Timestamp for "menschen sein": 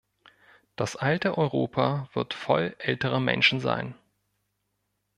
3.19-3.93